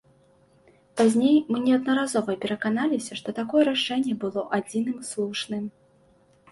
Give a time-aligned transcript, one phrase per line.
[1.01, 5.63] Пазней мы неаднаразова пераканаліся, што такое рашэнне было адзіным слушным.